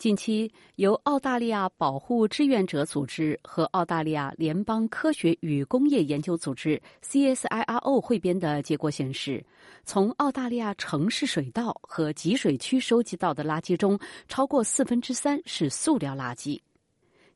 [0.00, 9.44] 近期，由澳大利亚保护志愿者组织和澳大利亚联邦科学与工业研究组织 （CSIRO） 汇编的结果显示，
[9.84, 16.58] 从澳大利亚城市水道和集水区收集到的垃圾中，超过四分之三是塑料垃圾。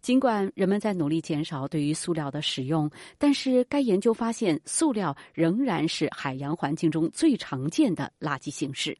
[0.01, 8.96] 尽管人们在努力减少对于塑料的使用，但是该研究发现，塑料仍然是海洋环境中最常见的垃圾形式。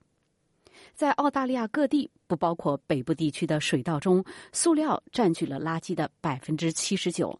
[0.95, 7.39] 在澳大利亚各地，不包括北部地区的水稻中，塑料占据了垃圾的百分之七十九。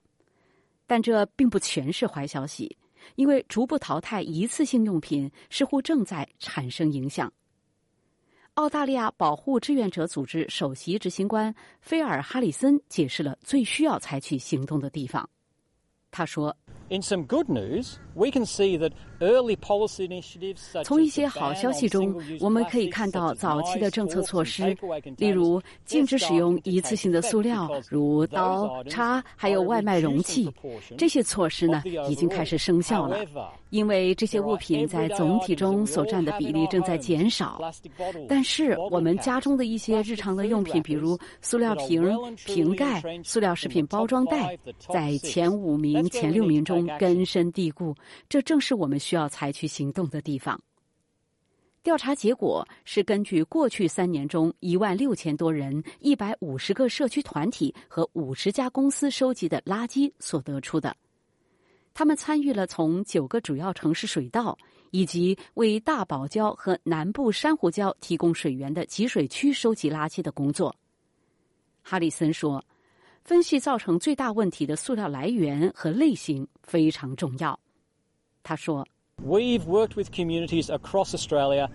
[0.87, 2.77] 但这并不全是坏消息，
[3.15, 7.33] 因为逐步淘汰一次性用品似乎正在产生影响。
[8.55, 15.29] 澳大利亚保护志愿者组织首席执行官菲尔·哈里森解释了最需要采取行动的地方。
[16.11, 16.55] 他说。
[20.85, 24.77] 从一些好消息中，我们可以看到早期的政策措施，
[25.17, 30.53] 例如禁止使用一次性的塑料，如刀、叉，还有外卖容器。
[30.99, 33.25] 这些措施呢，已经开始生效了，
[33.71, 37.61] 因为这些物品在总体中所占的比例正在减少。
[38.29, 42.15] 但是，我们家中的一些日常的用品，比如塑料瓶、
[42.45, 44.57] 瓶盖、塑料食品包装袋，
[44.93, 46.74] 在前五名、前六名中。
[46.99, 47.95] 根深蒂固，
[48.29, 50.61] 这正是我们需要采取行动的地方。
[51.83, 60.97] 调查结果是根据过去三年中一万六千多人、一百五十个社区团体和五十家公司收集的垃圾所得出的。
[61.93, 64.57] 他们参与了从九个主要城市水道
[64.93, 70.75] 以及为大堡礁和南部珊瑚礁提供水源的集水区收集垃圾的工作。
[71.83, 72.65] 哈里森说。
[73.25, 77.59] 分析造成最大问题的塑料来源和类型非常重要，
[78.43, 78.87] 他说
[79.25, 81.69] ：“We've worked with communities across Australia.”。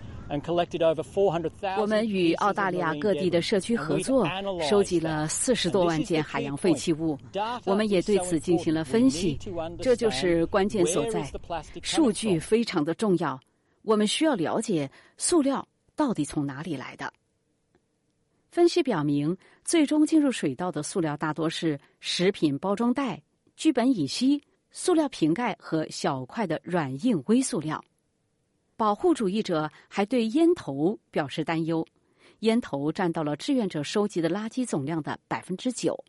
[1.76, 4.24] 我们与澳大利亚各地的社区合作，
[4.60, 7.18] 收集了四十多万件海洋废弃物。
[7.64, 9.36] 我们也对此进行了分析，
[9.82, 11.28] 这就是关键所在。
[11.82, 13.40] 数据非常的重要，
[13.82, 17.12] 我们需要了解塑料到底从哪里来的。
[18.50, 23.22] 分析表明，最终进入水道的塑料大多是食品包装袋、
[23.54, 27.80] 聚苯乙烯、塑料瓶盖和小块的软硬微塑料。
[28.76, 31.86] 保护主义者还对烟头表示担忧，
[32.40, 36.04] 烟头占到了志愿者收集的垃圾总量的百分之九。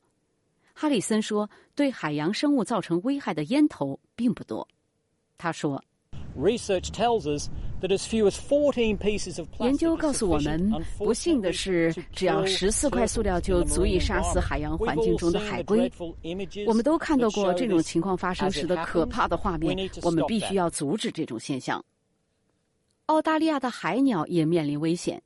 [0.73, 4.68] 哈里森说：“对海洋生物造成危害的烟头并不多。”
[5.38, 5.84] 他说
[6.35, 7.50] ：“Research tells us.”。
[9.59, 15.91] 研究告诉我们，不幸的是，只要十四块塑料就足以杀死海洋环境中的海龟。
[16.68, 19.90] 我们都看到过这种情况发生时的可怕的画面。
[20.03, 21.84] 我们必须要阻止这种现象。
[23.08, 25.22] 澳大利亚的海鸟也面临危险。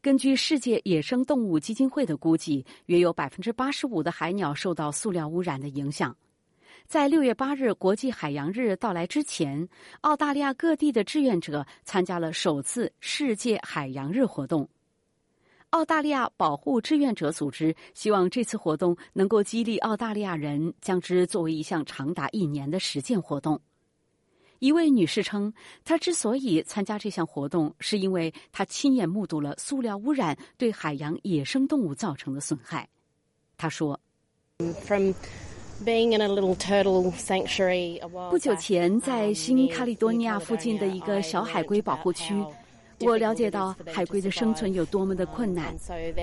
[0.00, 6.16] 根据世界野生动物基金会的估计，约有百分之八十五的海鸟受到塑料污染的影响。
[6.88, 9.68] 在六月八日国际海洋日到来之前，
[10.00, 14.66] 澳大利亚各地的志愿者参加了首次世界海洋日活动。
[15.68, 23.60] 澳大利亚保护志愿者组织希望这次活动能够激励澳大利亚人将之作为一项长达一年的实践活动。
[24.58, 25.52] 一位女士称，
[25.84, 32.88] 她之所以参加这项活动，是因为她亲眼目睹了塑料污染对海洋野生动物造成的损害。
[33.58, 34.00] 她说。
[38.30, 42.34] 不久前，在新卡利多尼亚附近的一个小海龟保护区，
[43.00, 45.72] 我了解到海龟的生存有多么的困难。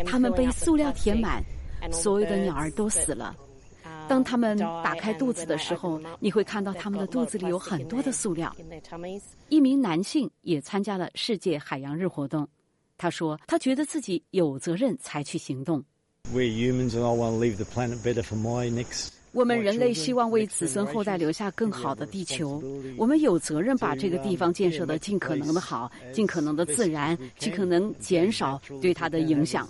[0.05, 1.41] 它们被塑料填满，
[1.89, 3.33] 所有的鸟儿都死了。
[4.09, 8.53] 当它们打开肚子的时候，你会看到它们的肚子里有很多的塑料。
[9.47, 12.45] 一名男性也参加了世界海洋日活动，
[12.97, 15.81] 他说他觉得自己有责任采取行动。
[19.35, 22.63] 我们人类希望为子孙后代留下更好的地球，
[22.97, 29.67] 我们有责任把这个地方建设的尽可能的好，尽可能的自然，尽可能减少对它的影响。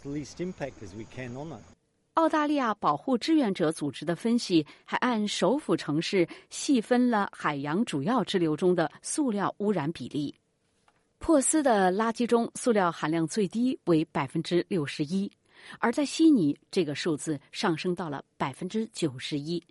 [2.14, 10.34] 澳大利亚保护志愿者组织的分析还按首府城市细分了海洋主要支流中的塑料污染比例。
[11.18, 15.30] 珀斯的垃圾中塑料含量最低为百分之六十一。
[15.80, 19.64] 而在悉尼，这个数字上升到了百分之九十一。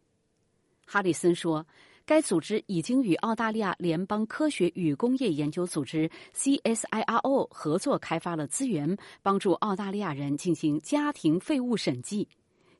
[0.87, 1.67] 哈里森说，
[2.05, 12.29] 该组织已经与澳大利亚联邦科学与工业研究组织 （CSIRO） 合作，开发了资源，帮助澳大利亚人进行家庭废物审计，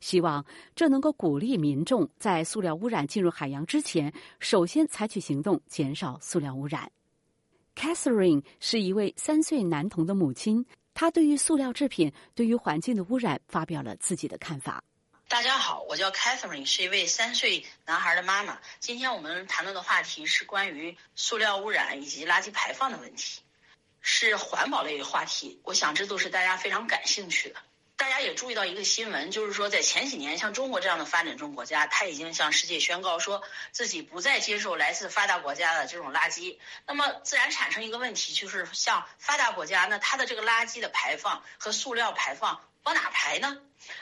[0.01, 6.93] 希望这能够鼓励民众在塑料污染进入海洋之前，首先采取行动，减少塑料污染。
[7.75, 10.67] Catherine 是一位三岁男童的母亲。
[10.95, 14.83] 他对于塑料制品对于环境的污染发表了自己的看法。
[15.27, 18.59] 大家好，我叫 Catherine，是一位三岁男孩的妈妈。
[18.79, 23.41] 今天我们谈论的话题是关于塑料污染以及垃圾排放的问题，
[24.01, 25.61] 是环保类的话题。
[25.65, 27.57] 我想这都是大家非常感兴趣的。
[27.97, 36.59] 大家也注意到一个新闻，就是说在前几年，像中国这样的发展中国家，他已经向世界宣告说自己不再接受来自发达国家的这种垃圾。
[36.87, 43.59] 那么自然产生一个问题，就是像发达国家，那它的这个垃圾的排放和塑料排放往哪排呢？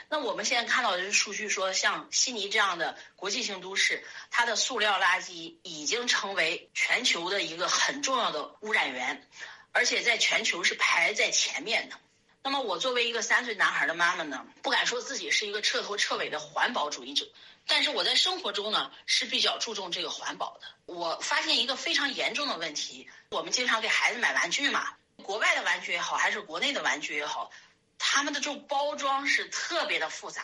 [0.09, 9.27] 那我们现在看到的数据说，像悉尼这样的国际性都市，它的塑料垃圾已经成为全球的一个很重要的污染源，
[9.71, 11.97] 而且在全球是排在前面的。
[12.45, 17.25] 那么我作为一个三岁男孩的妈妈呢，不敢说自己是一个彻头彻尾的环保主义者，
[17.65, 20.67] 但是我在生活中呢是比较注重这个环保的。
[20.85, 24.93] 我发现一个非常严重的问题，我们经常给孩子买玩具嘛，
[25.23, 27.49] 国外的玩具也好，还是国内的玩具也好，
[27.97, 30.43] 他们的这种包装是特别的复杂，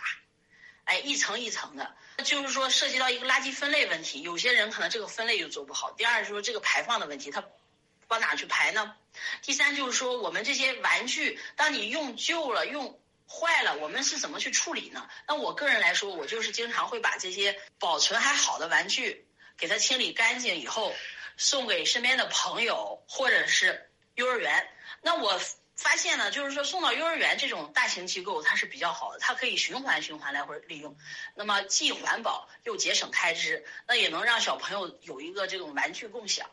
[0.85, 5.91] 哎，一层一层的，就是说涉及到一个垃圾分类问题，有些人可能这个分类又做不好。
[5.91, 7.43] 第二就是这个排放的问题，它。
[8.09, 8.95] 往哪去排呢？
[9.41, 15.07] 第三就是说，我们这些玩具，当你用旧了、用坏了，我们是怎么去处理呢？
[15.27, 19.27] 那我个人来说，我就是经常会把这些保存还好的玩具，
[19.57, 20.93] 给它清理干净以后，
[21.37, 24.67] 送给身边的朋友或者是幼儿园。
[25.01, 25.39] 那我
[25.75, 30.97] 发现呢，就是说送到幼儿园这种大型机构，它是比较好的，它可以循环循环来回利用，
[31.35, 36.49] 那么既环保又节省开支，那也能让小朋友有一个这种玩具共享。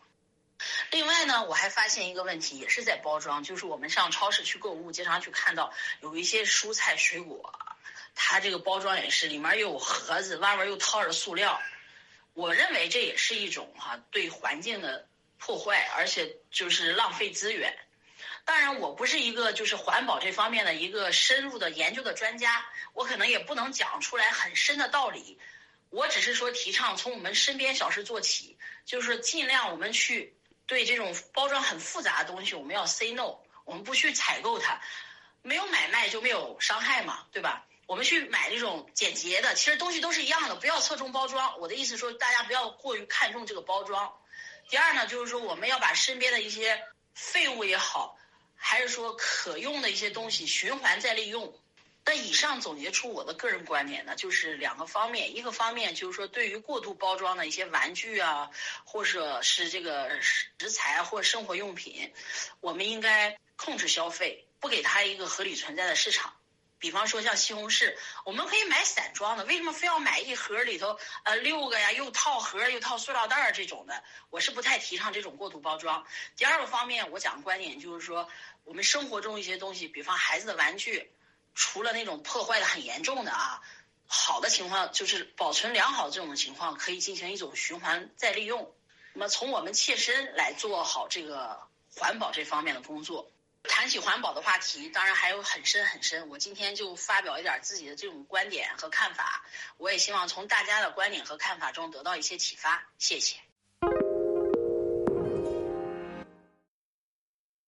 [0.93, 7.59] 另外呢，我还发现一个问题，也是在包装，就是我们上超市去购物，经常去看到有一些蔬菜水果，
[8.15, 11.61] 它这个包装也是里面又有盒子，外面又套着塑料。
[12.35, 17.77] 我认为这也是一种哈对环境的破坏，而且就是浪费资源。
[18.45, 25.39] 当然，我不是一个就是环保这方面的一个深入的研究的专家，我可能也不能讲出来很深的道理。
[25.91, 30.33] 我只是说提倡从我们身边小事做起，就是尽量我们去。
[30.67, 34.81] 对这种包装很复杂的东西，我们要 say no，我们不去采购它，
[35.43, 37.65] 没有买卖就没有伤害嘛，对吧？
[37.87, 41.61] 我们去买这种简洁的，其实东西都是一样的，不要侧重包装。
[41.61, 44.13] 我的意思说，大家不要过于看重这个包装。
[44.69, 46.83] 第二呢，就是说我们要把身边的一些
[47.15, 48.19] 废物也好，
[48.57, 51.57] 还是说可用的一些东西循环再利用。
[52.09, 58.49] 那以上总结出我的个人观点呢，就是两个方面，一个方面就是说，对于过度包装的一些玩具啊，
[58.85, 62.13] 或者是这个食材或生活用品，
[62.61, 66.33] 我们应该控制消费，不给它一个合理存在的市场。
[66.79, 74.05] 比方说像西红柿，我们可以买散装的，为什么非要买一盒里头呃六个呀，又套盒又套塑料袋儿这种的？
[74.31, 76.07] 我是不太提倡这种过度包装。
[76.37, 78.29] 第二个方面，我讲观点就是说，
[78.63, 81.11] 我们生活中一些东西，比方孩子的玩具。
[81.57, 83.63] 除了那种破坏的很严重的啊，
[84.07, 88.73] 好的情况就是保存良好这种情况，可以进行一种循环再利用。
[89.15, 93.33] 那么从我们切身来做好这个环保这方面的工作。
[93.69, 96.29] 谈起环保的话题，当然还有很深很深。
[96.29, 99.45] 我今天就发表一点自己的这种观点和看法，
[99.79, 102.87] 我也希望从大家的观点和看法中得到一些启发。
[102.99, 103.46] 谢谢。